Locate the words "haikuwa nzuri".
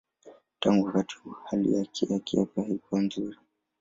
2.63-3.37